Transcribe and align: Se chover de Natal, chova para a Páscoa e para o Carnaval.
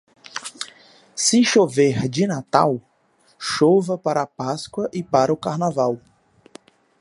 Se 1.15 1.43
chover 1.43 2.09
de 2.09 2.25
Natal, 2.25 2.81
chova 3.39 3.99
para 3.99 4.23
a 4.23 4.25
Páscoa 4.25 4.89
e 4.91 5.03
para 5.03 5.31
o 5.31 5.37
Carnaval. 5.37 6.01